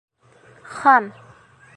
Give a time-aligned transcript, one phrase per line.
[0.77, 1.11] Хам!